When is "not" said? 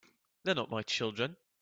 0.55-0.71